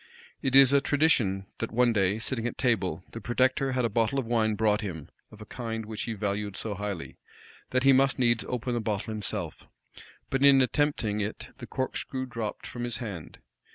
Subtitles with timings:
[0.41, 4.17] It is a tradition, that one day, sitting at table, the protector had a bottle
[4.17, 7.19] of wine brought him, of a kind which he valued so highly,
[7.69, 9.67] that he must needs open the bottle himself;
[10.31, 13.37] but in attempting it, the corkscrew dropped from his hand.